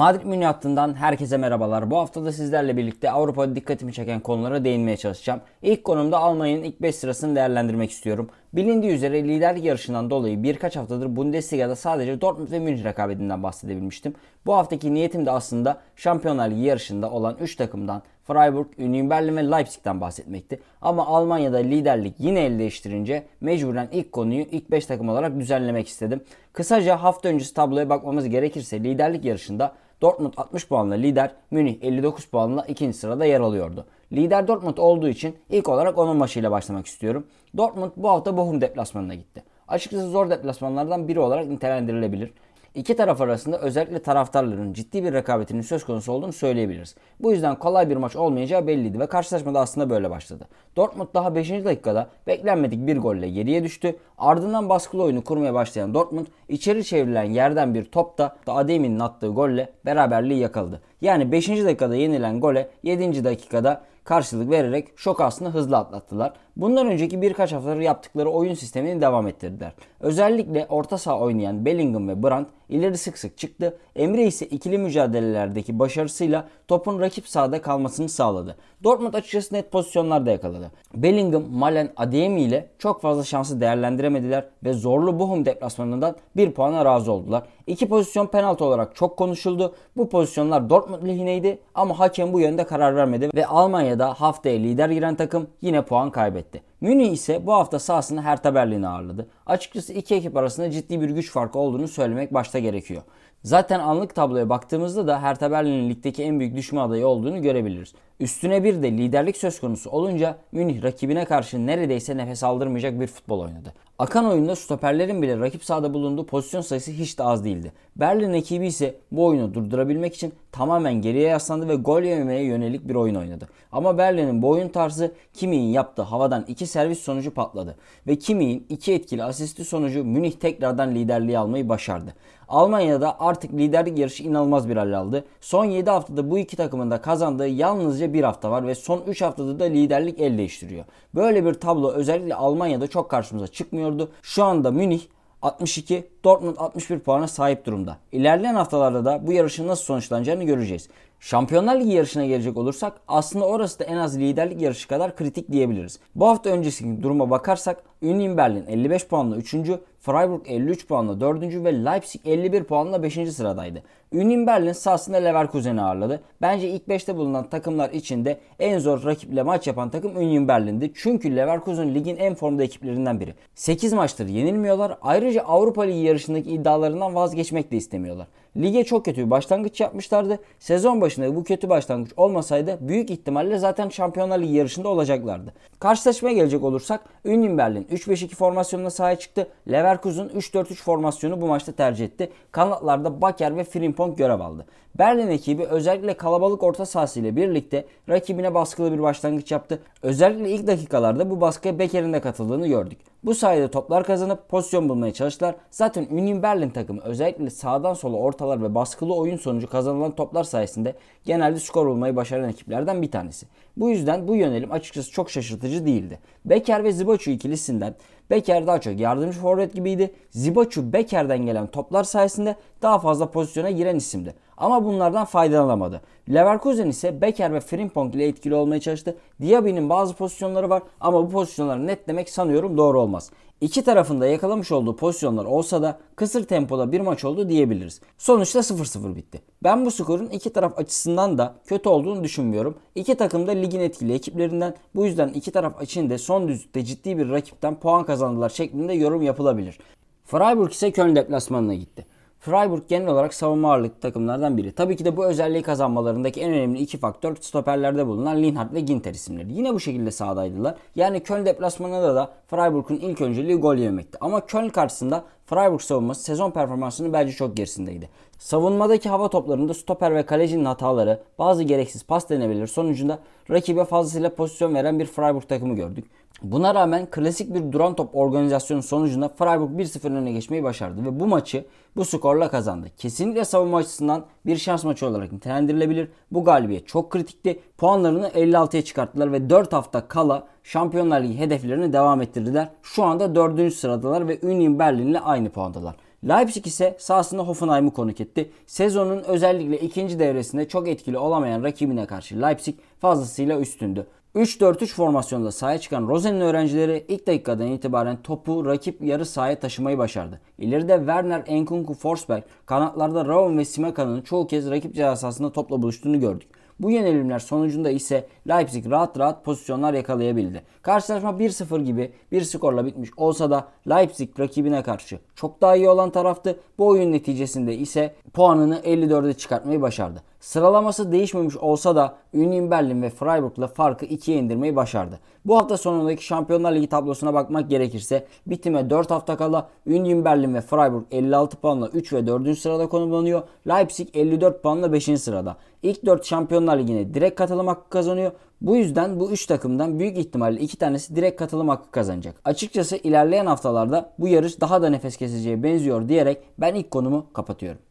Madrid 0.00 0.24
Münih 0.24 0.46
hattından 0.46 0.94
herkese 0.94 1.36
merhabalar. 1.36 1.90
Bu 1.90 1.98
hafta 1.98 2.24
da 2.24 2.32
sizlerle 2.32 2.76
birlikte 2.76 3.10
Avrupa'da 3.10 3.54
dikkatimi 3.56 3.92
çeken 3.92 4.20
konulara 4.20 4.64
değinmeye 4.64 4.96
çalışacağım. 4.96 5.40
İlk 5.62 5.84
konumda 5.84 6.18
Almanya'nın 6.18 6.62
ilk 6.62 6.82
5 6.82 6.96
sırasını 6.96 7.36
değerlendirmek 7.36 7.90
istiyorum. 7.90 8.28
Bilindiği 8.52 8.92
üzere 8.92 9.24
liderlik 9.24 9.64
yarışından 9.64 10.10
dolayı 10.10 10.42
birkaç 10.42 10.76
haftadır 10.76 11.16
Bundesliga'da 11.16 11.76
sadece 11.76 12.20
Dortmund 12.20 12.50
ve 12.50 12.58
Münih 12.58 12.84
rekabetinden 12.84 13.42
bahsedebilmiştim. 13.42 14.14
Bu 14.46 14.54
haftaki 14.54 14.94
niyetim 14.94 15.26
de 15.26 15.30
aslında 15.30 15.80
Şampiyonlar 15.96 16.50
Ligi 16.50 16.60
yarışında 16.60 17.10
olan 17.10 17.36
3 17.40 17.56
takımdan 17.56 18.02
Freiburg, 18.24 18.66
Union 18.78 19.10
Berlin 19.10 19.36
ve 19.36 19.50
Leipzig'ten 19.50 20.00
bahsetmekti. 20.00 20.60
Ama 20.82 21.06
Almanya'da 21.06 21.56
liderlik 21.56 22.14
yine 22.18 22.40
el 22.40 22.58
değiştirince 22.58 23.26
mecburen 23.40 23.88
ilk 23.92 24.12
konuyu 24.12 24.40
ilk 24.50 24.70
5 24.70 24.86
takım 24.86 25.08
olarak 25.08 25.38
düzenlemek 25.38 25.88
istedim. 25.88 26.20
Kısaca 26.52 27.02
hafta 27.02 27.28
öncesi 27.28 27.54
tabloya 27.54 27.88
bakmamız 27.88 28.28
gerekirse 28.28 28.80
liderlik 28.84 29.24
yarışında 29.24 29.72
Dortmund 30.02 30.32
60 30.36 30.68
puanla 30.68 30.94
lider, 30.94 31.30
Münih 31.50 31.78
59 31.82 32.24
puanla 32.24 32.64
ikinci 32.68 32.98
sırada 32.98 33.24
yer 33.24 33.40
alıyordu. 33.40 33.86
Lider 34.12 34.48
Dortmund 34.48 34.76
olduğu 34.76 35.08
için 35.08 35.36
ilk 35.50 35.68
olarak 35.68 35.98
onun 35.98 36.16
maçıyla 36.16 36.50
başlamak 36.50 36.86
istiyorum. 36.86 37.26
Dortmund 37.56 37.90
bu 37.96 38.08
hafta 38.08 38.36
Bochum 38.36 38.60
deplasmanına 38.60 39.14
gitti. 39.14 39.42
Açıkçası 39.68 40.10
zor 40.10 40.30
deplasmanlardan 40.30 41.08
biri 41.08 41.20
olarak 41.20 41.46
nitelendirilebilir. 41.46 42.32
İki 42.74 42.96
taraf 42.96 43.20
arasında 43.20 43.58
özellikle 43.58 43.98
taraftarların 43.98 44.72
ciddi 44.72 45.04
bir 45.04 45.12
rekabetinin 45.12 45.62
söz 45.62 45.84
konusu 45.84 46.12
olduğunu 46.12 46.32
söyleyebiliriz. 46.32 46.94
Bu 47.20 47.32
yüzden 47.32 47.58
kolay 47.58 47.90
bir 47.90 47.96
maç 47.96 48.16
olmayacağı 48.16 48.66
belliydi 48.66 49.00
ve 49.00 49.06
karşılaşma 49.06 49.54
da 49.54 49.60
aslında 49.60 49.90
böyle 49.90 50.10
başladı. 50.10 50.48
Dortmund 50.76 51.08
daha 51.14 51.34
5. 51.34 51.50
dakikada 51.50 52.08
beklenmedik 52.26 52.86
bir 52.86 52.96
golle 52.96 53.30
geriye 53.30 53.64
düştü. 53.64 53.96
Ardından 54.18 54.68
baskılı 54.68 55.02
oyunu 55.02 55.24
kurmaya 55.24 55.54
başlayan 55.54 55.94
Dortmund 55.94 56.26
içeri 56.48 56.84
çevrilen 56.84 57.22
yerden 57.24 57.74
bir 57.74 57.84
topta 57.84 58.36
da 58.46 58.54
Adem'in 58.54 59.00
attığı 59.00 59.28
golle 59.28 59.72
beraberliği 59.86 60.40
yakaladı. 60.40 60.80
Yani 61.00 61.32
5. 61.32 61.48
dakikada 61.48 61.96
yenilen 61.96 62.40
gole 62.40 62.70
7. 62.82 63.24
dakikada 63.24 63.82
karşılık 64.10 64.50
vererek 64.50 64.88
şok 64.96 65.20
aslında 65.20 65.50
hızlı 65.50 65.76
atlattılar. 65.76 66.32
Bundan 66.56 66.86
önceki 66.86 67.22
birkaç 67.22 67.52
haftadır 67.52 67.80
yaptıkları 67.80 68.30
oyun 68.30 68.54
sistemini 68.54 69.00
devam 69.00 69.28
ettirdiler. 69.28 69.72
Özellikle 70.00 70.66
orta 70.68 70.98
saha 70.98 71.18
oynayan 71.18 71.64
Bellingham 71.64 72.08
ve 72.08 72.22
Brandt 72.22 72.48
ileri 72.68 72.98
sık 72.98 73.18
sık 73.18 73.38
çıktı. 73.38 73.78
Emre 73.96 74.26
ise 74.26 74.46
ikili 74.46 74.78
mücadelelerdeki 74.78 75.78
başarısıyla 75.78 76.48
topun 76.68 77.00
rakip 77.00 77.28
sahada 77.28 77.62
kalmasını 77.62 78.08
sağladı. 78.08 78.56
Dortmund 78.84 79.14
açıkçası 79.14 79.54
net 79.54 79.72
pozisyonlarda 79.72 80.30
yakaladı. 80.30 80.70
Bellingham, 80.94 81.44
Malen, 81.50 81.92
Adeyemi 81.96 82.42
ile 82.42 82.70
çok 82.78 83.02
fazla 83.02 83.24
şansı 83.24 83.60
değerlendiremediler 83.60 84.44
ve 84.64 84.72
zorlu 84.72 85.18
Bochum 85.18 85.44
deplasmanından 85.44 86.16
bir 86.36 86.52
puana 86.52 86.84
razı 86.84 87.12
oldular. 87.12 87.42
İki 87.70 87.88
pozisyon 87.88 88.26
penaltı 88.26 88.64
olarak 88.64 88.96
çok 88.96 89.16
konuşuldu. 89.16 89.74
Bu 89.96 90.08
pozisyonlar 90.08 90.70
Dortmund 90.70 91.06
lehineydi 91.06 91.58
ama 91.74 91.98
hakem 91.98 92.32
bu 92.32 92.40
yönde 92.40 92.64
karar 92.64 92.96
vermedi 92.96 93.30
ve 93.34 93.46
Almanya'da 93.46 94.14
haftaya 94.14 94.58
lider 94.58 94.90
giren 94.90 95.14
takım 95.14 95.46
yine 95.60 95.82
puan 95.82 96.10
kaybetti. 96.10 96.62
Münih 96.80 97.12
ise 97.12 97.46
bu 97.46 97.52
hafta 97.52 97.78
sahasında 97.78 98.22
Hertha 98.22 98.54
Berlin'i 98.54 98.88
ağırladı. 98.88 99.28
Açıkçası 99.46 99.92
iki 99.92 100.14
ekip 100.14 100.36
arasında 100.36 100.70
ciddi 100.70 101.00
bir 101.00 101.10
güç 101.10 101.30
farkı 101.30 101.58
olduğunu 101.58 101.88
söylemek 101.88 102.34
başta 102.34 102.58
gerekiyor. 102.58 103.02
Zaten 103.42 103.80
anlık 103.80 104.14
tabloya 104.14 104.48
baktığımızda 104.48 105.06
da 105.06 105.22
Hertha 105.22 105.50
Berlin'in 105.50 105.90
ligdeki 105.90 106.22
en 106.22 106.40
büyük 106.40 106.56
düşme 106.56 106.80
adayı 106.80 107.06
olduğunu 107.06 107.42
görebiliriz. 107.42 107.94
Üstüne 108.20 108.64
bir 108.64 108.82
de 108.82 108.92
liderlik 108.92 109.36
söz 109.36 109.60
konusu 109.60 109.90
olunca 109.90 110.36
Münih 110.52 110.82
rakibine 110.82 111.24
karşı 111.24 111.66
neredeyse 111.66 112.16
nefes 112.16 112.44
aldırmayacak 112.44 113.00
bir 113.00 113.06
futbol 113.06 113.40
oynadı. 113.40 113.72
Akan 113.98 114.24
oyunda 114.24 114.56
stoperlerin 114.56 115.22
bile 115.22 115.38
rakip 115.38 115.64
sahada 115.64 115.94
bulunduğu 115.94 116.26
pozisyon 116.26 116.60
sayısı 116.60 116.90
hiç 116.90 117.18
de 117.18 117.22
az 117.22 117.44
değildi. 117.44 117.72
Berlin 117.96 118.32
ekibi 118.32 118.66
ise 118.66 118.94
bu 119.12 119.26
oyunu 119.26 119.54
durdurabilmek 119.54 120.14
için 120.14 120.32
tamamen 120.52 120.94
geriye 120.94 121.28
yaslandı 121.28 121.68
ve 121.68 121.74
gol 121.74 122.02
yememeye 122.02 122.44
yönelik 122.44 122.88
bir 122.88 122.94
oyun 122.94 123.14
oynadı. 123.14 123.48
Ama 123.72 123.98
Berlin'in 123.98 124.42
bu 124.42 124.48
oyun 124.48 124.68
tarzı 124.68 125.12
Kimi'nin 125.32 125.72
yaptığı 125.72 126.02
havadan 126.02 126.44
iki 126.48 126.66
servis 126.66 127.00
sonucu 127.00 127.30
patladı. 127.34 127.76
Ve 128.06 128.16
Kimi'nin 128.16 128.66
iki 128.68 128.92
etkili 128.92 129.24
asisti 129.24 129.64
sonucu 129.64 130.04
Münih 130.04 130.32
tekrardan 130.32 130.94
liderliği 130.94 131.38
almayı 131.38 131.68
başardı. 131.68 132.14
Almanya'da 132.48 133.20
artık 133.20 133.52
liderlik 133.52 133.98
yarışı 133.98 134.22
inanılmaz 134.22 134.68
bir 134.68 134.76
hal 134.76 134.92
aldı. 134.92 135.24
Son 135.40 135.64
7 135.64 135.90
haftada 135.90 136.30
bu 136.30 136.38
iki 136.38 136.56
takımın 136.56 136.90
da 136.90 137.00
kazandığı 137.00 137.48
yalnızca 137.48 138.09
bir 138.14 138.22
hafta 138.22 138.50
var 138.50 138.66
ve 138.66 138.74
son 138.74 139.02
3 139.06 139.22
haftada 139.22 139.58
da 139.58 139.64
liderlik 139.64 140.20
el 140.20 140.38
değiştiriyor. 140.38 140.84
Böyle 141.14 141.44
bir 141.44 141.54
tablo 141.54 141.92
özellikle 141.92 142.34
Almanya'da 142.34 142.86
çok 142.86 143.10
karşımıza 143.10 143.46
çıkmıyordu. 143.46 144.12
Şu 144.22 144.44
anda 144.44 144.70
Münih 144.70 145.00
62, 145.42 146.08
Dortmund 146.24 146.56
61 146.58 146.98
puana 146.98 147.28
sahip 147.28 147.66
durumda. 147.66 147.96
İlerleyen 148.12 148.54
haftalarda 148.54 149.04
da 149.04 149.26
bu 149.26 149.32
yarışın 149.32 149.68
nasıl 149.68 149.84
sonuçlanacağını 149.84 150.44
göreceğiz. 150.44 150.88
Şampiyonlar 151.20 151.80
Ligi 151.80 151.92
yarışına 151.92 152.26
gelecek 152.26 152.56
olursak 152.56 152.92
aslında 153.08 153.46
orası 153.46 153.78
da 153.78 153.84
en 153.84 153.96
az 153.96 154.18
liderlik 154.18 154.62
yarışı 154.62 154.88
kadar 154.88 155.16
kritik 155.16 155.52
diyebiliriz. 155.52 156.00
Bu 156.14 156.28
hafta 156.28 156.50
öncesi 156.50 157.02
duruma 157.02 157.30
bakarsak 157.30 157.82
Union 158.02 158.36
Berlin 158.36 158.64
55 158.68 159.06
puanla 159.06 159.36
3. 159.36 159.54
Freiburg 160.00 160.40
53 160.46 160.86
puanla 160.86 161.20
4. 161.20 161.42
ve 161.42 161.84
Leipzig 161.84 162.20
51 162.26 162.64
puanla 162.64 163.02
5. 163.02 163.14
sıradaydı. 163.32 163.82
Union 164.12 164.46
Berlin 164.46 164.72
sahasında 164.72 165.16
Leverkusen'i 165.16 165.82
ağırladı. 165.82 166.20
Bence 166.42 166.68
ilk 166.68 166.88
5'te 166.88 167.16
bulunan 167.16 167.48
takımlar 167.48 167.90
içinde 167.90 168.40
en 168.58 168.78
zor 168.78 169.04
rakiple 169.04 169.42
maç 169.42 169.66
yapan 169.66 169.90
takım 169.90 170.16
Union 170.16 170.48
Berlin'di. 170.48 170.92
Çünkü 170.94 171.36
Leverkusen 171.36 171.94
ligin 171.94 172.16
en 172.16 172.34
formda 172.34 172.62
ekiplerinden 172.64 173.20
biri. 173.20 173.34
8 173.54 173.92
maçtır 173.92 174.26
yenilmiyorlar. 174.28 174.98
Ayrıca 175.02 175.42
Avrupa 175.42 175.82
Ligi 175.82 175.98
yarışındaki 176.10 176.50
iddialarından 176.50 177.14
vazgeçmek 177.14 177.70
de 177.70 177.76
istemiyorlar. 177.76 178.26
Lige 178.56 178.84
çok 178.84 179.04
kötü 179.04 179.26
bir 179.26 179.30
başlangıç 179.30 179.80
yapmışlardı. 179.80 180.38
Sezon 180.58 181.00
başında 181.00 181.36
bu 181.36 181.44
kötü 181.44 181.68
başlangıç 181.68 182.12
olmasaydı 182.16 182.78
büyük 182.80 183.10
ihtimalle 183.10 183.58
zaten 183.58 183.88
Şampiyonlar 183.88 184.38
Ligi 184.38 184.52
yarışında 184.52 184.88
olacaklardı. 184.88 185.52
Karşılaşmaya 185.78 186.34
gelecek 186.34 186.64
olursak 186.64 187.00
Union 187.24 187.58
Berlin 187.58 187.84
3-5-2 187.92 188.34
formasyonuna 188.34 188.90
sahaya 188.90 189.18
çıktı. 189.18 189.48
Leverkusen 189.70 190.26
3-4-3 190.28 190.74
formasyonu 190.74 191.40
bu 191.40 191.46
maçta 191.46 191.72
tercih 191.72 192.04
etti. 192.04 192.30
Kanatlarda 192.52 193.20
Baker 193.20 193.56
ve 193.56 193.64
Frimpong 193.64 194.18
görev 194.18 194.40
aldı. 194.40 194.66
Berlin 194.98 195.28
ekibi 195.28 195.64
özellikle 195.64 196.14
kalabalık 196.14 196.62
orta 196.62 196.86
sahası 196.86 197.20
ile 197.20 197.36
birlikte 197.36 197.84
rakibine 198.08 198.54
baskılı 198.54 198.92
bir 198.92 199.02
başlangıç 199.02 199.52
yaptı. 199.52 199.82
Özellikle 200.02 200.50
ilk 200.50 200.66
dakikalarda 200.66 201.30
bu 201.30 201.40
baskıya 201.40 201.78
Becker'in 201.78 202.12
de 202.12 202.20
katıldığını 202.20 202.66
gördük. 202.68 202.98
Bu 203.24 203.34
sayede 203.34 203.70
toplar 203.70 204.04
kazanıp 204.04 204.48
pozisyon 204.48 204.88
bulmaya 204.88 205.12
çalıştılar. 205.12 205.54
Zaten 205.70 206.06
Union 206.10 206.42
Berlin 206.42 206.70
takımı 206.70 207.02
özellikle 207.02 207.50
sağdan 207.50 207.94
sola 207.94 208.16
ortalar 208.40 208.62
ve 208.62 208.74
baskılı 208.74 209.14
oyun 209.14 209.36
sonucu 209.36 209.66
kazanılan 209.66 210.14
toplar 210.14 210.44
sayesinde 210.44 210.94
genelde 211.24 211.60
skor 211.60 211.86
bulmayı 211.86 212.16
başaran 212.16 212.48
ekiplerden 212.48 213.02
bir 213.02 213.10
tanesi. 213.10 213.46
Bu 213.76 213.90
yüzden 213.90 214.28
bu 214.28 214.36
yönelim 214.36 214.72
açıkçası 214.72 215.10
çok 215.10 215.30
şaşırtıcı 215.30 215.86
değildi. 215.86 216.18
Becker 216.44 216.84
ve 216.84 216.92
Zibachu 216.92 217.30
ikilisinden 217.30 217.94
Becker 218.30 218.66
daha 218.66 218.80
çok 218.80 219.00
yardımcı 219.00 219.40
forvet 219.40 219.74
gibiydi. 219.74 220.14
Zibachu 220.30 220.92
Becker'den 220.92 221.46
gelen 221.46 221.66
toplar 221.66 222.04
sayesinde 222.04 222.56
daha 222.82 222.98
fazla 222.98 223.30
pozisyona 223.30 223.70
giren 223.70 223.96
isimdi. 223.96 224.34
Ama 224.56 224.84
bunlardan 224.84 225.24
faydalanamadı. 225.24 226.00
Leverkusen 226.28 226.88
ise 226.88 227.20
Becker 227.20 227.54
ve 227.54 227.60
Frimpong 227.60 228.14
ile 228.14 228.26
etkili 228.26 228.54
olmaya 228.54 228.80
çalıştı. 228.80 229.16
Diaby'nin 229.42 229.88
bazı 229.88 230.14
pozisyonları 230.14 230.70
var 230.70 230.82
ama 231.00 231.22
bu 231.22 231.30
pozisyonları 231.30 231.86
netlemek 231.86 232.30
sanıyorum 232.30 232.78
doğru 232.78 233.00
olmaz. 233.00 233.30
İki 233.60 233.84
tarafında 233.84 234.26
yakalamış 234.26 234.72
olduğu 234.72 234.96
pozisyonlar 234.96 235.44
olsa 235.44 235.82
da 235.82 235.98
kısır 236.16 236.44
tempoda 236.44 236.92
bir 236.92 237.00
maç 237.00 237.24
oldu 237.24 237.48
diyebiliriz. 237.48 238.00
Sonuçta 238.18 238.58
0-0 238.58 239.16
bitti. 239.16 239.49
Ben 239.64 239.84
bu 239.84 239.90
skorun 239.90 240.26
iki 240.26 240.52
taraf 240.52 240.78
açısından 240.78 241.38
da 241.38 241.54
kötü 241.66 241.88
olduğunu 241.88 242.24
düşünmüyorum. 242.24 242.78
İki 242.94 243.14
takım 243.14 243.46
da 243.46 243.50
ligin 243.50 243.80
etkili 243.80 244.14
ekiplerinden 244.14 244.74
bu 244.94 245.06
yüzden 245.06 245.28
iki 245.28 245.50
taraf 245.50 245.80
de 245.80 246.18
son 246.18 246.48
düzlükte 246.48 246.84
ciddi 246.84 247.18
bir 247.18 247.30
rakipten 247.30 247.80
puan 247.80 248.04
kazandılar 248.04 248.48
şeklinde 248.48 248.92
yorum 248.92 249.22
yapılabilir. 249.22 249.78
Freiburg 250.24 250.72
ise 250.72 250.90
Köln 250.90 251.16
deplasmanına 251.16 251.74
gitti. 251.74 252.06
Freiburg 252.40 252.82
genel 252.88 253.08
olarak 253.08 253.34
savunma 253.34 253.72
ağırlıklı 253.72 254.00
takımlardan 254.00 254.56
biri. 254.56 254.72
Tabii 254.72 254.96
ki 254.96 255.04
de 255.04 255.16
bu 255.16 255.26
özelliği 255.26 255.62
kazanmalarındaki 255.62 256.40
en 256.40 256.52
önemli 256.52 256.78
iki 256.78 256.98
faktör 256.98 257.36
stoperlerde 257.40 258.06
bulunan 258.06 258.42
Linhart 258.42 258.74
ve 258.74 258.80
Ginter 258.80 259.14
isimleri. 259.14 259.52
Yine 259.52 259.74
bu 259.74 259.80
şekilde 259.80 260.10
sahadaydılar. 260.10 260.74
Yani 260.94 261.22
Köln 261.22 261.46
deplasmanında 261.46 262.14
da 262.14 262.30
Freiburg'un 262.46 262.96
ilk 262.96 263.20
önceliği 263.20 263.56
gol 263.56 263.76
yemekti. 263.76 264.18
Ama 264.20 264.46
Köln 264.46 264.68
karşısında 264.68 265.24
Freiburg 265.46 265.80
savunması 265.80 266.22
sezon 266.22 266.50
performansının 266.50 267.12
bence 267.12 267.32
çok 267.32 267.56
gerisindeydi. 267.56 268.08
Savunmadaki 268.38 269.08
hava 269.08 269.28
toplarında 269.28 269.74
stoper 269.74 270.14
ve 270.14 270.22
kalecinin 270.26 270.64
hataları, 270.64 271.20
bazı 271.38 271.62
gereksiz 271.62 272.04
pas 272.04 272.30
denemeleri 272.30 272.68
sonucunda 272.68 273.18
rakibe 273.50 273.84
fazlasıyla 273.84 274.34
pozisyon 274.34 274.74
veren 274.74 274.98
bir 274.98 275.06
Freiburg 275.06 275.48
takımı 275.48 275.74
gördük. 275.74 276.04
Buna 276.42 276.74
rağmen 276.74 277.06
klasik 277.10 277.54
bir 277.54 277.72
duran 277.72 277.96
top 277.96 278.16
organizasyonu 278.16 278.82
sonucunda 278.82 279.28
Freiburg 279.28 279.70
1-0 279.80 280.16
öne 280.16 280.32
geçmeyi 280.32 280.62
başardı 280.62 281.04
ve 281.04 281.20
bu 281.20 281.26
maçı 281.26 281.64
bu 281.96 282.04
skorla 282.04 282.50
kazandı. 282.50 282.86
Kesinlikle 282.96 283.44
savunma 283.44 283.78
açısından 283.78 284.24
bir 284.46 284.56
şans 284.56 284.84
maçı 284.84 285.06
olarak 285.06 285.32
nitelendirilebilir. 285.32 286.08
Bu 286.30 286.44
galibiyet 286.44 286.88
çok 286.88 287.10
kritikti. 287.10 287.60
Puanlarını 287.78 288.28
56'ya 288.28 288.84
çıkarttılar 288.84 289.32
ve 289.32 289.50
4 289.50 289.72
hafta 289.72 290.08
kala 290.08 290.46
Şampiyonlar 290.62 291.20
Ligi 291.20 291.38
hedeflerini 291.38 291.92
devam 291.92 292.22
ettirdiler. 292.22 292.68
Şu 292.82 293.04
anda 293.04 293.34
4. 293.34 293.74
sıradalar 293.74 294.28
ve 294.28 294.38
Union 294.42 294.78
Berlin 294.78 295.08
ile 295.08 295.20
aynı 295.20 295.50
puandalar. 295.50 295.96
Leipzig 296.28 296.66
ise 296.66 296.96
sahasında 296.98 297.42
Hoffenheim'ı 297.42 297.90
konuk 297.90 298.20
etti. 298.20 298.50
Sezonun 298.66 299.22
özellikle 299.22 299.78
ikinci 299.78 300.18
devresinde 300.18 300.68
çok 300.68 300.88
etkili 300.88 301.18
olamayan 301.18 301.62
rakibine 301.62 302.06
karşı 302.06 302.42
Leipzig 302.42 302.74
fazlasıyla 303.00 303.60
üstündü. 303.60 304.06
3-4-3 304.34 304.86
formasyonda 304.86 305.52
sahaya 305.52 305.78
çıkan 305.78 306.08
Rosen'in 306.08 306.40
öğrencileri 306.40 307.04
ilk 307.08 307.26
dakikadan 307.26 307.66
itibaren 307.66 308.22
topu 308.22 308.66
rakip 308.66 309.02
yarı 309.02 309.26
sahaya 309.26 309.60
taşımayı 309.60 309.98
başardı. 309.98 310.40
İleride 310.58 310.96
Werner 310.96 311.42
Enkunku 311.46 311.94
Forsberg, 311.94 312.42
kanatlarda 312.66 313.24
Raum 313.24 313.58
ve 313.58 313.64
Simaka'nın 313.64 314.22
çoğu 314.22 314.46
kez 314.46 314.70
rakip 314.70 314.94
ceza 314.94 315.50
topla 315.52 315.82
buluştuğunu 315.82 316.20
gördük. 316.20 316.48
Bu 316.80 316.90
yönelimler 316.90 317.38
sonucunda 317.38 317.90
ise 317.90 318.26
Leipzig 318.48 318.90
rahat 318.90 319.18
rahat 319.18 319.44
pozisyonlar 319.44 319.94
yakalayabildi. 319.94 320.62
Karşılaşma 320.82 321.30
1-0 321.30 321.82
gibi 321.82 322.12
bir 322.32 322.42
skorla 322.42 322.86
bitmiş 322.86 323.10
olsa 323.16 323.50
da 323.50 323.68
Leipzig 323.88 324.40
rakibine 324.40 324.82
karşı 324.82 325.18
çok 325.34 325.60
daha 325.60 325.76
iyi 325.76 325.88
olan 325.88 326.10
taraftı. 326.10 326.60
Bu 326.78 326.86
oyun 326.86 327.12
neticesinde 327.12 327.76
ise 327.76 328.14
puanını 328.32 328.76
54'e 328.76 329.32
çıkartmayı 329.32 329.82
başardı. 329.82 330.22
Sıralaması 330.40 331.12
değişmemiş 331.12 331.56
olsa 331.56 331.96
da 331.96 332.14
Union 332.34 332.70
Berlin 332.70 333.02
ve 333.02 333.10
Freiburg'la 333.10 333.66
farkı 333.66 334.06
2'ye 334.06 334.38
indirmeyi 334.38 334.76
başardı. 334.76 335.18
Bu 335.44 335.56
hafta 335.56 335.76
sonundaki 335.76 336.24
Şampiyonlar 336.24 336.72
Ligi 336.72 336.86
tablosuna 336.86 337.34
bakmak 337.34 337.70
gerekirse 337.70 338.26
bitime 338.46 338.90
4 338.90 339.10
hafta 339.10 339.36
kala 339.36 339.68
Union 339.86 340.24
Berlin 340.24 340.54
ve 340.54 340.60
Freiburg 340.60 341.04
56 341.10 341.56
puanla 341.56 341.88
3 341.88 342.12
ve 342.12 342.26
4. 342.26 342.58
sırada 342.58 342.88
konumlanıyor. 342.88 343.42
Leipzig 343.68 344.08
54 344.14 344.62
puanla 344.62 344.92
5. 344.92 345.04
sırada. 345.04 345.56
İlk 345.82 346.06
4 346.06 346.26
Şampiyonlar 346.26 346.78
Ligi'ne 346.78 347.14
direkt 347.14 347.36
katılım 347.36 347.66
hakkı 347.66 347.90
kazanıyor. 347.90 348.32
Bu 348.60 348.76
yüzden 348.76 349.20
bu 349.20 349.30
3 349.30 349.46
takımdan 349.46 349.98
büyük 349.98 350.18
ihtimalle 350.18 350.60
2 350.60 350.78
tanesi 350.78 351.16
direkt 351.16 351.38
katılım 351.38 351.68
hakkı 351.68 351.90
kazanacak. 351.90 352.40
Açıkçası 352.44 352.96
ilerleyen 352.96 353.46
haftalarda 353.46 354.12
bu 354.18 354.28
yarış 354.28 354.60
daha 354.60 354.82
da 354.82 354.90
nefes 354.90 355.16
keseceğe 355.16 355.62
benziyor 355.62 356.08
diyerek 356.08 356.38
ben 356.58 356.74
ilk 356.74 356.90
konumu 356.90 357.26
kapatıyorum. 357.32 357.89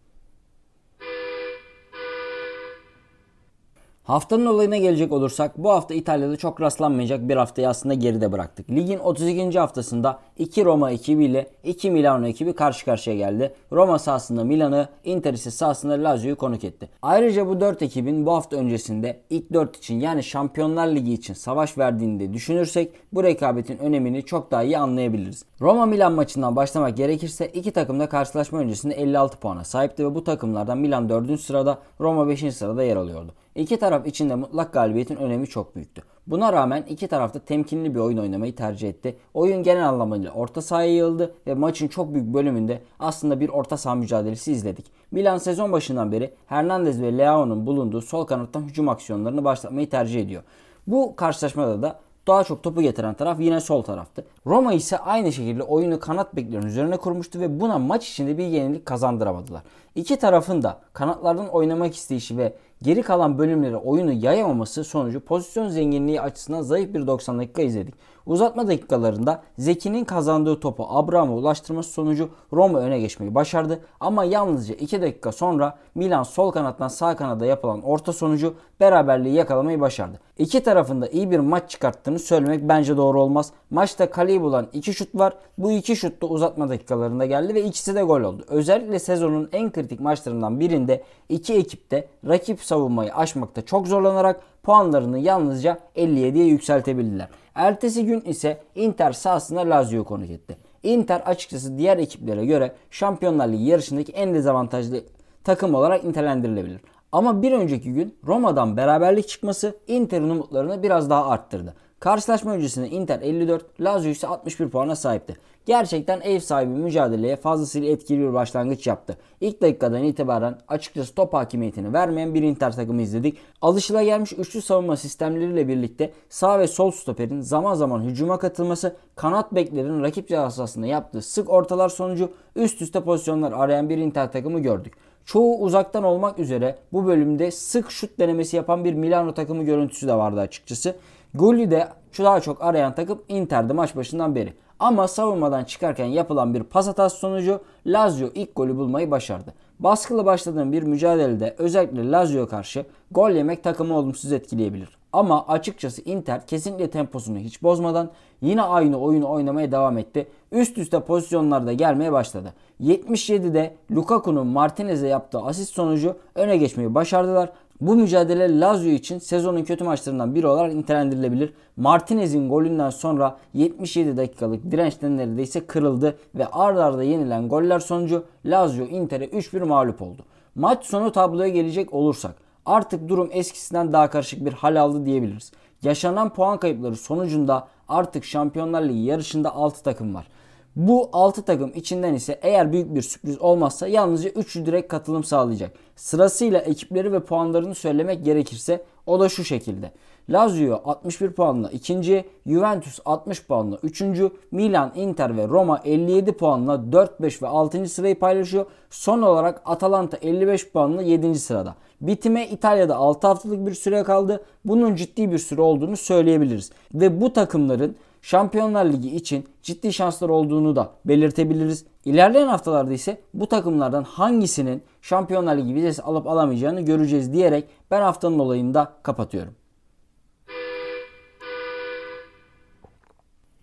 Haftanın 4.09 4.45
olayına 4.45 4.77
gelecek 4.77 5.11
olursak 5.11 5.57
bu 5.57 5.69
hafta 5.69 5.93
İtalya'da 5.93 6.37
çok 6.37 6.61
rastlanmayacak 6.61 7.29
bir 7.29 7.35
haftayı 7.35 7.69
aslında 7.69 7.93
geride 7.93 8.31
bıraktık. 8.31 8.69
Ligin 8.69 8.99
32. 8.99 9.59
haftasında 9.59 10.19
2 10.37 10.65
Roma 10.65 10.91
ekibiyle 10.91 11.47
2 11.63 11.91
Milano 11.91 12.27
ekibi 12.27 12.53
karşı 12.53 12.85
karşıya 12.85 13.15
geldi. 13.15 13.53
Roma 13.71 13.99
sahasında 13.99 14.43
Milan'ı, 14.43 14.87
Inter 15.03 15.33
ise 15.33 15.51
sahasında 15.51 15.93
Lazio'yu 15.93 16.35
konuk 16.35 16.63
etti. 16.63 16.89
Ayrıca 17.01 17.47
bu 17.47 17.61
4 17.61 17.81
ekibin 17.81 18.25
bu 18.25 18.33
hafta 18.33 18.57
öncesinde 18.57 19.19
ilk 19.29 19.53
4 19.53 19.77
için 19.77 19.99
yani 19.99 20.23
Şampiyonlar 20.23 20.87
Ligi 20.87 21.13
için 21.13 21.33
savaş 21.33 21.77
verdiğini 21.77 22.19
de 22.19 22.33
düşünürsek 22.33 22.91
bu 23.13 23.23
rekabetin 23.23 23.77
önemini 23.77 24.25
çok 24.25 24.51
daha 24.51 24.63
iyi 24.63 24.77
anlayabiliriz. 24.77 25.45
Roma 25.61 25.85
Milan 25.85 26.13
maçından 26.13 26.55
başlamak 26.55 26.97
gerekirse 26.97 27.47
iki 27.47 27.71
takım 27.71 27.99
da 27.99 28.09
karşılaşma 28.09 28.59
öncesinde 28.59 28.93
56 28.93 29.37
puana 29.37 29.63
sahipti 29.63 30.05
ve 30.05 30.15
bu 30.15 30.23
takımlardan 30.23 30.77
Milan 30.77 31.09
4. 31.09 31.41
sırada 31.41 31.77
Roma 31.99 32.27
5. 32.27 32.55
sırada 32.55 32.83
yer 32.83 32.95
alıyordu. 32.95 33.33
İki 33.55 33.79
taraf 33.79 34.07
için 34.07 34.29
de 34.29 34.35
mutlak 34.35 34.73
galibiyetin 34.73 35.15
önemi 35.15 35.47
çok 35.47 35.75
büyüktü. 35.75 36.01
Buna 36.27 36.53
rağmen 36.53 36.83
iki 36.89 37.07
tarafta 37.07 37.39
temkinli 37.39 37.95
bir 37.95 37.99
oyun 37.99 38.17
oynamayı 38.17 38.55
tercih 38.55 38.89
etti. 38.89 39.15
Oyun 39.33 39.63
genel 39.63 39.89
anlamıyla 39.89 40.31
orta 40.31 40.61
sahaya 40.61 40.95
yığıldı 40.95 41.35
ve 41.47 41.53
maçın 41.53 41.87
çok 41.87 42.13
büyük 42.13 42.33
bölümünde 42.33 42.81
aslında 42.99 43.39
bir 43.39 43.49
orta 43.49 43.77
saha 43.77 43.95
mücadelesi 43.95 44.51
izledik. 44.51 44.85
Milan 45.11 45.37
sezon 45.37 45.71
başından 45.71 46.11
beri 46.11 46.33
Hernandez 46.45 47.01
ve 47.01 47.17
Leao'nun 47.17 47.65
bulunduğu 47.65 48.01
sol 48.01 48.25
kanattan 48.25 48.61
hücum 48.61 48.89
aksiyonlarını 48.89 49.43
başlatmayı 49.43 49.89
tercih 49.89 50.21
ediyor. 50.21 50.43
Bu 50.87 51.15
karşılaşmada 51.15 51.81
da 51.81 51.99
daha 52.27 52.43
çok 52.43 52.63
topu 52.63 52.81
getiren 52.81 53.13
taraf 53.13 53.39
yine 53.39 53.59
sol 53.59 53.83
taraftı. 53.83 54.25
Roma 54.47 54.73
ise 54.73 54.97
aynı 54.97 55.31
şekilde 55.31 55.63
oyunu 55.63 55.99
kanat 55.99 56.35
beklerin 56.35 56.67
üzerine 56.67 56.97
kurmuştu 56.97 57.39
ve 57.39 57.59
buna 57.59 57.79
maç 57.79 58.09
içinde 58.09 58.37
bir 58.37 58.45
yenilik 58.45 58.85
kazandıramadılar. 58.85 59.61
İki 59.95 60.15
tarafın 60.15 60.61
da 60.61 60.79
kanatlardan 60.93 61.47
oynamak 61.47 61.95
isteyişi 61.95 62.37
ve 62.37 62.53
geri 62.81 63.01
kalan 63.01 63.37
bölümlere 63.37 63.77
oyunu 63.77 64.11
yayamaması 64.11 64.83
sonucu 64.83 65.19
pozisyon 65.19 65.69
zenginliği 65.69 66.21
açısından 66.21 66.61
zayıf 66.61 66.93
bir 66.93 67.07
90 67.07 67.39
dakika 67.39 67.61
izledik. 67.61 67.93
Uzatma 68.25 68.67
dakikalarında 68.67 69.41
Zeki'nin 69.57 70.05
kazandığı 70.05 70.59
topu 70.59 70.85
Abraham'a 70.89 71.33
ulaştırması 71.33 71.89
sonucu 71.89 72.29
Roma 72.53 72.79
öne 72.79 72.99
geçmeyi 72.99 73.35
başardı. 73.35 73.79
Ama 73.99 74.23
yalnızca 74.23 74.75
2 74.75 75.01
dakika 75.01 75.31
sonra 75.31 75.77
Milan 75.95 76.23
sol 76.23 76.51
kanattan 76.51 76.87
sağ 76.87 77.15
kanada 77.15 77.45
yapılan 77.45 77.81
orta 77.81 78.13
sonucu 78.13 78.53
beraberliği 78.79 79.35
yakalamayı 79.35 79.81
başardı. 79.81 80.19
İki 80.37 80.63
tarafında 80.63 81.07
iyi 81.07 81.31
bir 81.31 81.39
maç 81.39 81.69
çıkarttığını 81.69 82.19
söylemek 82.19 82.69
bence 82.69 82.97
doğru 82.97 83.21
olmaz. 83.21 83.51
Maçta 83.69 84.09
kaleyi 84.09 84.41
bulan 84.41 84.67
iki 84.73 84.93
şut 84.93 85.15
var. 85.15 85.33
Bu 85.57 85.71
iki 85.71 85.95
şut 85.95 86.21
da 86.21 86.27
uzatma 86.27 86.69
dakikalarında 86.69 87.25
geldi 87.25 87.55
ve 87.55 87.63
ikisi 87.63 87.95
de 87.95 88.01
gol 88.01 88.21
oldu. 88.21 88.43
Özellikle 88.47 88.99
sezonun 88.99 89.49
en 89.53 89.69
kritik 89.79 89.99
maçlarından 89.99 90.59
birinde 90.59 91.03
iki 91.29 91.53
ekip 91.53 91.91
de 91.91 92.07
rakip 92.27 92.61
savunmayı 92.61 93.15
aşmakta 93.15 93.65
çok 93.65 93.87
zorlanarak 93.87 94.41
puanlarını 94.63 95.19
yalnızca 95.19 95.79
57'ye 95.95 96.45
yükseltebildiler. 96.45 97.27
Ertesi 97.55 98.05
gün 98.05 98.21
ise 98.21 98.61
Inter 98.75 99.11
sahasında 99.11 99.61
Lazio 99.61 100.03
konuk 100.03 100.29
etti. 100.29 100.57
Inter 100.83 101.19
açıkçası 101.19 101.77
diğer 101.77 101.97
ekiplere 101.97 102.45
göre 102.45 102.75
Şampiyonlar 102.91 103.47
Ligi 103.47 103.63
yarışındaki 103.63 104.11
en 104.11 104.33
dezavantajlı 104.33 105.01
takım 105.43 105.75
olarak 105.75 106.03
nitelendirilebilir. 106.03 106.81
Ama 107.11 107.41
bir 107.41 107.51
önceki 107.51 107.93
gün 107.93 108.15
Roma'dan 108.27 108.77
beraberlik 108.77 109.27
çıkması 109.27 109.77
Inter'in 109.87 110.29
umutlarını 110.29 110.83
biraz 110.83 111.09
daha 111.09 111.25
arttırdı. 111.29 111.73
Karşılaşma 111.99 112.51
öncesinde 112.51 112.89
Inter 112.89 113.21
54, 113.21 113.81
Lazio 113.81 114.11
ise 114.11 114.27
61 114.27 114.69
puana 114.69 114.95
sahipti. 114.95 115.37
Gerçekten 115.65 116.21
ev 116.21 116.39
sahibi 116.39 116.71
mücadeleye 116.71 117.35
fazlasıyla 117.35 117.89
etkili 117.89 118.19
bir 118.19 118.33
başlangıç 118.33 118.87
yaptı. 118.87 119.17
İlk 119.41 119.61
dakikadan 119.61 120.03
itibaren 120.03 120.57
açıkçası 120.67 121.15
top 121.15 121.33
hakimiyetini 121.33 121.93
vermeyen 121.93 122.33
bir 122.33 122.43
Inter 122.43 122.75
takımı 122.75 123.01
izledik. 123.01 123.37
Alışılagelmiş 123.61 124.33
üçlü 124.33 124.61
savunma 124.61 124.97
sistemleriyle 124.97 125.67
birlikte 125.67 126.13
sağ 126.29 126.59
ve 126.59 126.67
sol 126.67 126.91
stoperin 126.91 127.41
zaman 127.41 127.73
zaman 127.73 128.01
hücuma 128.03 128.39
katılması, 128.39 128.95
kanat 129.15 129.55
beklerin 129.55 130.03
rakip 130.03 130.27
cihazasında 130.27 130.87
yaptığı 130.87 131.21
sık 131.21 131.49
ortalar 131.49 131.89
sonucu 131.89 132.31
üst 132.55 132.81
üste 132.81 133.01
pozisyonlar 133.01 133.51
arayan 133.51 133.89
bir 133.89 133.97
Inter 133.97 134.31
takımı 134.31 134.59
gördük. 134.59 134.93
Çoğu 135.25 135.59
uzaktan 135.59 136.03
olmak 136.03 136.39
üzere 136.39 136.75
bu 136.93 137.07
bölümde 137.07 137.51
sık 137.51 137.91
şut 137.91 138.19
denemesi 138.19 138.55
yapan 138.55 138.85
bir 138.85 138.93
Milano 138.93 139.33
takımı 139.33 139.63
görüntüsü 139.63 140.07
de 140.07 140.13
vardı 140.13 140.39
açıkçası. 140.39 140.95
Golü 141.33 141.71
de 141.71 141.87
daha 142.19 142.39
çok 142.39 142.63
arayan 142.63 142.95
takım 142.95 143.21
Inter'de 143.29 143.73
maç 143.73 143.95
başından 143.95 144.35
beri. 144.35 144.53
Ama 144.79 145.07
savunmadan 145.07 145.63
çıkarken 145.63 146.05
yapılan 146.05 146.53
bir 146.53 146.63
pas 146.63 146.87
hatası 146.87 147.17
sonucu 147.17 147.61
Lazio 147.85 148.29
ilk 148.33 148.55
golü 148.55 148.77
bulmayı 148.77 149.11
başardı. 149.11 149.53
Baskılı 149.79 150.25
başladığım 150.25 150.71
bir 150.71 150.83
mücadelede 150.83 151.55
özellikle 151.57 152.11
Lazio 152.11 152.47
karşı 152.47 152.85
gol 153.11 153.31
yemek 153.31 153.63
takımı 153.63 153.97
olumsuz 153.97 154.31
etkileyebilir. 154.31 154.97
Ama 155.13 155.47
açıkçası 155.47 156.01
Inter 156.01 156.47
kesinlikle 156.47 156.89
temposunu 156.89 157.37
hiç 157.37 157.63
bozmadan 157.63 158.09
yine 158.41 158.61
aynı 158.61 158.99
oyunu 158.99 159.29
oynamaya 159.29 159.71
devam 159.71 159.97
etti. 159.97 160.27
Üst 160.51 160.77
üste 160.77 160.99
pozisyonlarda 160.99 161.73
gelmeye 161.73 162.11
başladı. 162.11 162.53
77'de 162.81 163.75
Lukaku'nun 163.91 164.47
Martinez'e 164.47 165.07
yaptığı 165.07 165.39
asist 165.39 165.73
sonucu 165.73 166.15
öne 166.35 166.57
geçmeyi 166.57 166.95
başardılar. 166.95 167.49
Bu 167.81 167.95
mücadele 167.95 168.59
Lazio 168.59 168.89
için 168.89 169.19
sezonun 169.19 169.63
kötü 169.63 169.83
maçlarından 169.83 170.35
biri 170.35 170.47
olarak 170.47 170.73
nitelendirilebilir. 170.73 171.53
Martinez'in 171.77 172.49
golünden 172.49 172.89
sonra 172.89 173.37
77 173.53 174.17
dakikalık 174.17 174.71
dirençten 174.71 175.17
neredeyse 175.17 175.67
kırıldı 175.67 176.17
ve 176.35 176.47
ard 176.47 176.77
arda 176.77 177.03
yenilen 177.03 177.49
goller 177.49 177.79
sonucu 177.79 178.23
Lazio 178.45 178.85
Inter'e 178.85 179.25
3-1 179.25 179.63
mağlup 179.63 180.01
oldu. 180.01 180.25
Maç 180.55 180.85
sonu 180.85 181.11
tabloya 181.11 181.49
gelecek 181.49 181.93
olursak 181.93 182.35
artık 182.65 183.09
durum 183.09 183.29
eskisinden 183.31 183.93
daha 183.93 184.09
karışık 184.09 184.45
bir 184.45 184.53
hal 184.53 184.81
aldı 184.81 185.05
diyebiliriz. 185.05 185.51
Yaşanan 185.83 186.33
puan 186.33 186.57
kayıpları 186.57 186.95
sonucunda 186.95 187.67
artık 187.89 188.25
Şampiyonlar 188.25 188.81
Ligi 188.81 188.99
yarışında 188.99 189.55
6 189.55 189.83
takım 189.83 190.15
var. 190.15 190.27
Bu 190.75 191.09
6 191.13 191.41
takım 191.41 191.71
içinden 191.75 192.13
ise 192.13 192.39
eğer 192.41 192.71
büyük 192.71 192.95
bir 192.95 193.01
sürpriz 193.01 193.41
olmazsa 193.41 193.87
yalnızca 193.87 194.29
3'ü 194.29 194.65
direkt 194.65 194.87
katılım 194.87 195.23
sağlayacak. 195.23 195.73
Sırasıyla 195.95 196.59
ekipleri 196.59 197.11
ve 197.11 197.19
puanlarını 197.19 197.75
söylemek 197.75 198.25
gerekirse 198.25 198.83
o 199.05 199.19
da 199.19 199.29
şu 199.29 199.43
şekilde. 199.43 199.91
Lazio 200.29 200.81
61 200.85 201.31
puanla 201.31 201.69
ikinci, 201.69 202.25
Juventus 202.47 202.99
60 203.05 203.45
puanla 203.45 203.79
üçüncü, 203.83 204.31
Milan, 204.51 204.91
Inter 204.95 205.37
ve 205.37 205.47
Roma 205.47 205.81
57 205.83 206.33
puanla 206.33 206.91
4, 206.91 207.21
5 207.21 207.41
ve 207.41 207.47
6. 207.47 207.89
sırayı 207.89 208.19
paylaşıyor. 208.19 208.65
Son 208.89 209.21
olarak 209.21 209.61
Atalanta 209.65 210.17
55 210.17 210.69
puanla 210.71 211.01
7. 211.01 211.39
sırada. 211.39 211.75
Bitime 212.01 212.47
İtalya'da 212.47 212.95
6 212.95 213.27
haftalık 213.27 213.65
bir 213.67 213.73
süre 213.73 214.03
kaldı. 214.03 214.43
Bunun 214.65 214.95
ciddi 214.95 215.31
bir 215.31 215.37
süre 215.37 215.61
olduğunu 215.61 215.97
söyleyebiliriz. 215.97 216.71
Ve 216.93 217.21
bu 217.21 217.33
takımların 217.33 217.95
Şampiyonlar 218.21 218.85
Ligi 218.85 219.15
için 219.15 219.45
ciddi 219.63 219.93
şanslar 219.93 220.29
olduğunu 220.29 220.75
da 220.75 220.89
belirtebiliriz. 221.05 221.85
İlerleyen 222.05 222.47
haftalarda 222.47 222.93
ise 222.93 223.21
bu 223.33 223.47
takımlardan 223.47 224.03
hangisinin 224.03 224.81
Şampiyonlar 225.01 225.57
Ligi 225.57 225.75
vizesi 225.75 226.01
alıp 226.01 226.27
alamayacağını 226.27 226.81
göreceğiz 226.81 227.33
diyerek 227.33 227.65
ben 227.91 228.01
haftanın 228.01 228.39
olayını 228.39 228.73
da 228.73 228.93
kapatıyorum. 229.03 229.58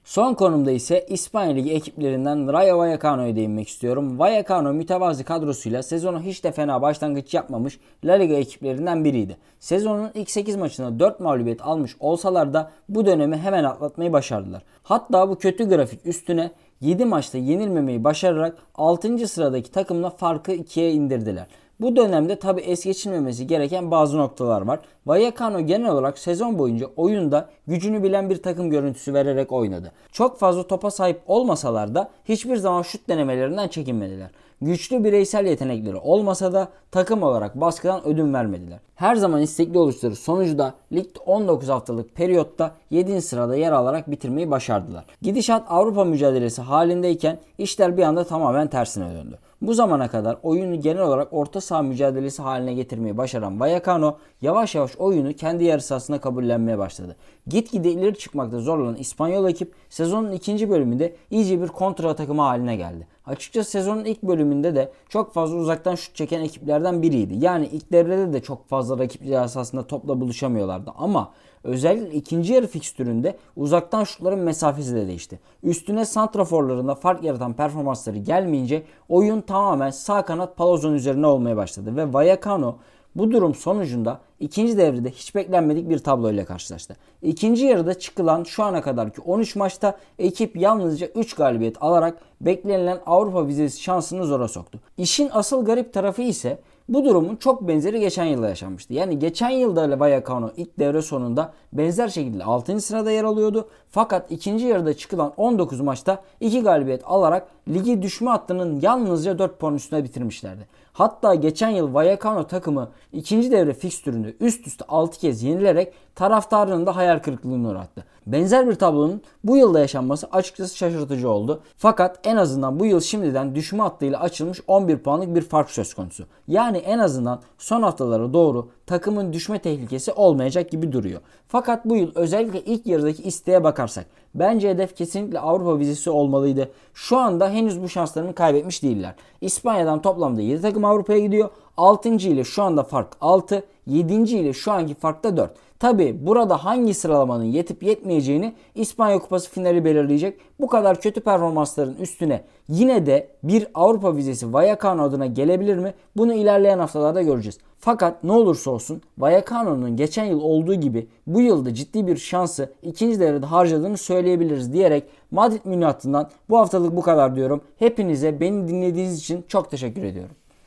Son 0.07 0.35
konumda 0.35 0.71
ise 0.71 1.07
İspanya 1.09 1.53
Ligi 1.55 1.73
ekiplerinden 1.73 2.53
Rayo 2.53 2.79
Vallecano'ya 2.79 3.37
değinmek 3.37 3.69
istiyorum. 3.69 4.19
Vallecano 4.19 4.73
mütevazi 4.73 5.25
kadrosuyla 5.25 5.83
sezonu 5.83 6.23
hiç 6.23 6.45
de 6.45 6.53
fena 6.53 6.83
başlangıç 6.83 7.35
yapmamış 7.35 7.81
La 8.05 8.13
Liga 8.13 8.35
ekiplerinden 8.35 9.05
biriydi. 9.05 9.37
Sezonun 9.59 10.11
ilk 10.15 10.31
8 10.31 10.57
maçında 10.57 10.99
4 10.99 11.21
mağlubiyet 11.21 11.63
almış 11.63 11.97
olsalar 12.01 12.55
da 12.55 12.71
bu 12.89 13.07
dönemi 13.07 13.37
hemen 13.37 13.65
atlatmayı 13.65 14.13
başardılar. 14.13 14.63
Hatta 14.83 15.29
bu 15.29 15.39
kötü 15.39 15.69
grafik 15.69 16.07
üstüne 16.07 16.51
7 16.81 17.05
maçta 17.05 17.39
yenilmemeyi 17.39 18.05
başararak 18.05 18.57
6. 18.75 19.29
sıradaki 19.29 19.71
takımla 19.71 20.11
farkı 20.11 20.53
2'ye 20.53 20.93
indirdiler. 20.93 21.47
Bu 21.81 21.97
dönemde 21.97 22.37
tabi 22.39 22.61
es 22.61 22.85
geçilmemesi 22.85 23.47
gereken 23.47 23.91
bazı 23.91 24.19
noktalar 24.19 24.63
var. 24.63 24.81
Vallecano 25.07 25.61
genel 25.61 25.91
olarak 25.91 26.19
sezon 26.19 26.59
boyunca 26.59 26.87
oyunda 26.97 27.49
gücünü 27.67 28.03
bilen 28.03 28.31
bir 28.31 28.43
takım 28.43 28.71
görüntüsü 28.71 29.15
vererek 29.15 29.53
oynadı. 29.53 29.93
Çok 30.13 30.39
fazla 30.39 30.67
topa 30.67 30.91
sahip 30.91 31.21
olmasalar 31.27 31.95
da 31.95 32.11
hiçbir 32.25 32.57
zaman 32.57 32.83
şut 32.83 33.09
denemelerinden 33.09 33.69
çekinmediler. 33.69 34.31
Güçlü 34.61 35.05
bireysel 35.05 35.47
yetenekleri 35.47 35.97
olmasa 35.97 36.53
da 36.53 36.69
takım 36.91 37.23
olarak 37.23 37.61
baskıdan 37.61 38.07
ödün 38.07 38.35
vermediler. 38.35 38.79
Her 38.95 39.17
zaman 39.17 39.43
istekli 39.43 39.79
oluşları 39.79 40.17
sonucu 40.17 40.59
ligde 40.93 41.19
19 41.27 41.69
haftalık 41.69 42.15
periyotta 42.15 42.75
7. 42.91 43.23
sırada 43.23 43.57
yer 43.57 43.73
alarak 43.73 44.11
bitirmeyi 44.11 44.51
başardılar. 44.51 45.05
Gidişat 45.23 45.65
Avrupa 45.69 46.05
mücadelesi 46.05 46.63
halindeyken 46.63 47.39
işler 47.59 47.97
bir 47.97 48.03
anda 48.03 48.25
tamamen 48.25 48.69
tersine 48.69 49.15
döndü. 49.15 49.39
Bu 49.63 49.75
zamana 49.75 50.09
kadar 50.09 50.37
oyunu 50.43 50.81
genel 50.81 51.03
olarak 51.03 51.29
orta 51.33 51.61
saha 51.61 51.83
mücadelesi 51.83 52.43
haline 52.43 52.75
getirmeyi 52.75 53.17
başaran 53.17 53.61
Vallecano 53.61 54.17
yavaş 54.43 54.75
yavaş 54.75 54.97
oyunu 54.97 55.33
kendi 55.33 55.65
yarı 55.65 55.81
sahasına 55.81 56.21
kabullenmeye 56.21 56.79
başladı. 56.79 57.17
Gitgide 57.47 57.91
ileri 57.91 58.19
çıkmakta 58.19 58.59
zorlanan 58.59 58.97
İspanyol 58.97 59.49
ekip 59.49 59.75
sezonun 59.89 60.33
ikinci 60.33 60.71
bölümünde 60.71 61.17
iyice 61.31 61.63
bir 61.63 61.69
kontra 61.69 62.17
takımı 62.17 62.43
haline 62.43 62.77
geldi. 62.77 63.07
Açıkçası 63.27 63.71
sezonun 63.71 64.05
ilk 64.05 64.23
bölümünde 64.23 64.75
de 64.75 64.93
çok 65.09 65.35
fazla 65.35 65.57
uzaktan 65.57 65.95
şut 65.95 66.15
çeken 66.15 66.41
ekiplerden 66.41 67.03
biriydi. 67.03 67.35
Yani 67.39 67.69
ilk 67.73 67.93
devrede 67.93 68.33
de 68.33 68.43
çok 68.43 68.69
fazla 68.69 68.99
rakip 68.99 69.23
aslında 69.37 69.87
topla 69.87 70.21
buluşamıyorlardı. 70.21 70.93
Ama 70.99 71.33
özellikle 71.67 72.17
ikinci 72.17 72.53
yarı 72.53 72.67
fikstüründe 72.67 73.37
uzaktan 73.57 74.05
şutların 74.05 74.39
mesafesi 74.39 74.95
de 74.95 75.07
değişti. 75.07 75.41
Üstüne 75.63 76.05
santraforlarında 76.05 76.95
fark 76.95 77.25
yaratan 77.25 77.53
performansları 77.53 78.19
gelmeyince 78.19 78.83
oyun 79.09 79.41
tamamen 79.41 79.91
sağ 79.91 80.25
kanat 80.25 80.57
Palozon 80.57 80.95
üzerine 80.95 81.27
olmaya 81.27 81.57
başladı. 81.57 81.97
Ve 81.97 82.13
Vallecano 82.13 82.77
bu 83.17 83.31
durum 83.31 83.55
sonucunda 83.55 84.21
ikinci 84.41 84.79
devrede 84.79 85.11
hiç 85.11 85.35
beklenmedik 85.35 85.89
bir 85.89 85.99
tablo 85.99 86.31
ile 86.31 86.45
karşılaştı. 86.45 86.97
İkinci 87.23 87.65
yarıda 87.65 87.99
çıkılan 87.99 88.45
şu 88.45 88.65
ana 88.65 88.83
kadarki 88.83 89.21
13 89.21 89.57
maçta 89.57 89.99
ekip 90.19 90.57
yalnızca 90.57 91.07
3 91.07 91.35
galibiyet 91.35 91.77
alarak 91.81 92.19
beklenilen 92.41 92.99
Avrupa 93.07 93.47
vizesi 93.47 93.83
şansını 93.83 94.27
zora 94.27 94.49
soktu. 94.49 94.81
İşin 94.99 95.31
asıl 95.33 95.65
garip 95.65 95.93
tarafı 95.93 96.23
ise 96.23 96.59
bu 96.89 97.05
durumun 97.05 97.37
çok 97.37 97.69
benzeri 97.69 98.01
geçen 98.01 98.25
yılda 98.25 98.49
yaşanmıştı. 98.49 98.95
Yani 98.95 99.19
geçen 99.19 99.51
yılda 99.51 100.01
Vallecano 100.01 100.51
ilk 100.57 100.79
devre 100.79 101.03
sonunda 101.03 101.53
benzer 101.73 102.09
şekilde 102.09 102.45
6. 102.45 102.81
sırada 102.81 103.11
yer 103.11 103.25
alıyordu. 103.25 103.69
Fakat 103.91 104.33
ikinci 104.33 104.67
yarıda 104.67 104.95
çıkılan 104.95 105.33
19 105.37 105.81
maçta 105.81 106.23
2 106.41 106.63
galibiyet 106.63 107.03
alarak 107.05 107.49
ligi 107.69 108.03
düşme 108.03 108.31
hattının 108.31 108.81
yalnızca 108.81 109.39
4 109.39 109.59
puan 109.59 109.75
üstüne 109.75 110.05
bitirmişlerdi. 110.05 110.67
Hatta 110.97 111.35
geçen 111.35 111.69
yıl 111.69 111.95
Vallecano 111.95 112.47
takımı 112.47 112.89
ikinci 113.13 113.51
devre 113.51 113.75
fikstüründe 113.75 114.35
üst 114.41 114.67
üste 114.67 114.85
6 114.89 115.19
kez 115.19 115.43
yenilerek 115.43 115.93
taraftarının 116.15 116.87
da 116.87 116.97
hayal 116.97 117.19
kırıklığına 117.19 117.69
uğrattı. 117.69 118.05
Benzer 118.27 118.69
bir 118.69 118.75
tablonun 118.75 119.23
bu 119.45 119.57
yılda 119.57 119.81
yaşanması 119.81 120.27
açıkçası 120.33 120.77
şaşırtıcı 120.77 121.31
oldu. 121.31 121.63
Fakat 121.77 122.21
en 122.25 122.37
azından 122.37 122.81
bu 122.81 122.87
yıl 122.87 123.01
şimdiden 123.01 123.55
düşme 123.55 123.83
hattıyla 123.83 124.21
açılmış 124.21 124.61
11 124.67 124.99
puanlık 124.99 125.35
bir 125.35 125.43
fark 125.43 125.71
söz 125.71 125.95
konusu. 125.95 126.25
Yani 126.49 126.79
en 126.79 126.99
azından 126.99 127.41
son 127.59 127.83
haftalara 127.83 128.33
doğru 128.33 128.71
takımın 128.87 129.33
düşme 129.33 129.59
tehlikesi 129.59 130.13
olmayacak 130.13 130.71
gibi 130.71 130.93
duruyor. 130.93 131.21
Fakat 131.49 131.85
bu 131.85 131.97
yıl 131.97 132.13
özellikle 132.15 132.61
ilk 132.61 132.87
yarıdaki 132.87 133.23
isteğe 133.23 133.65
bakarsak 133.65 134.07
bence 134.39 134.69
hedef 134.69 134.97
kesinlikle 134.97 135.41
Avrupa 135.41 135.79
vizesi 135.79 136.11
olmalıydı. 136.11 136.71
Şu 136.95 137.17
anda 137.17 137.51
henüz 137.51 137.83
bu 137.83 137.89
şanslarını 137.89 138.35
kaybetmiş 138.35 138.83
değiller. 138.83 139.15
İspanya'dan 139.41 140.03
toplamda 140.03 140.41
7 140.41 140.63
takım 140.63 140.85
Avrupa'ya 140.85 141.19
gidiyor. 141.19 141.51
6. 141.77 142.09
ile 142.09 142.45
şu 142.45 142.63
anda 142.63 142.83
fark 142.83 143.17
6, 143.21 143.65
7. 143.87 144.15
ile 144.15 144.53
şu 144.53 144.73
anki 144.73 144.95
fark 144.95 145.25
da 145.25 145.37
4. 145.37 145.51
Tabi 145.79 146.27
burada 146.27 146.65
hangi 146.65 146.95
sıralamanın 146.95 147.45
yetip 147.45 147.83
yetmeyeceğini 147.83 148.55
İspanya 148.75 149.19
Kupası 149.19 149.51
finali 149.51 149.85
belirleyecek. 149.85 150.41
Bu 150.61 150.67
kadar 150.67 151.01
kötü 151.01 151.21
performansların 151.21 151.97
üstüne 151.97 152.45
yine 152.69 153.07
de 153.07 153.29
bir 153.43 153.67
Avrupa 153.75 154.17
vizesi 154.17 154.53
Vallecano 154.53 155.03
adına 155.03 155.27
gelebilir 155.27 155.77
mi? 155.79 155.95
Bunu 156.17 156.35
ilerleyen 156.35 156.79
haftalarda 156.79 157.23
göreceğiz. 157.23 157.59
Fakat 157.79 158.25
ne 158.25 158.33
olursa 158.33 158.71
olsun 158.71 159.03
Vallecano'nun 159.19 159.97
geçen 159.97 160.25
yıl 160.25 160.41
olduğu 160.41 160.75
gibi 160.75 161.09
bu 161.27 161.41
yılda 161.41 161.75
ciddi 161.75 162.07
bir 162.07 162.17
şansı 162.17 162.73
ikinci 162.83 163.21
devrede 163.21 163.47
harcadığını 163.47 163.97
söyleyebiliriz 163.97 164.73
diyerek 164.73 165.05
Madrid 165.31 165.61
Münih 165.65 166.25
bu 166.49 166.59
haftalık 166.59 166.97
bu 166.97 167.03
kadar 167.03 167.37
diyorum. 167.37 167.61
Hepinize 167.79 168.41
beni 168.41 168.69
dinlediğiniz 168.69 169.19
için 169.19 169.45
çok 169.49 169.71
teşekkür 169.71 170.03
ediyorum. 170.03 170.37